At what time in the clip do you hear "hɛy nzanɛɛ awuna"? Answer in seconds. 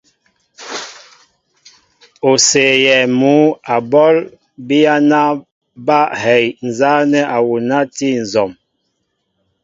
6.21-7.77